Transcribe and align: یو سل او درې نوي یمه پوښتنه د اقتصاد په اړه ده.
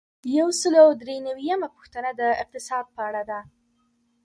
یو 0.37 0.49
سل 0.59 0.73
او 0.83 0.89
درې 1.01 1.17
نوي 1.27 1.43
یمه 1.51 1.67
پوښتنه 1.75 2.09
د 2.19 2.21
اقتصاد 2.43 2.85
په 2.95 3.01
اړه 3.07 3.21
ده. 3.29 3.39